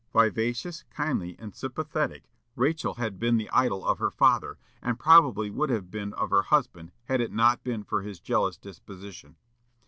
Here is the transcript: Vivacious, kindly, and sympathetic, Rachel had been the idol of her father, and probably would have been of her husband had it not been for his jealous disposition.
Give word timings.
Vivacious, 0.13 0.83
kindly, 0.89 1.35
and 1.37 1.53
sympathetic, 1.53 2.23
Rachel 2.55 2.95
had 2.95 3.19
been 3.19 3.37
the 3.37 3.47
idol 3.51 3.85
of 3.85 3.99
her 3.99 4.09
father, 4.09 4.57
and 4.81 4.97
probably 4.97 5.51
would 5.51 5.69
have 5.69 5.91
been 5.91 6.11
of 6.15 6.31
her 6.31 6.41
husband 6.41 6.91
had 7.03 7.21
it 7.21 7.31
not 7.31 7.63
been 7.63 7.83
for 7.83 8.01
his 8.01 8.19
jealous 8.19 8.57
disposition. 8.57 9.35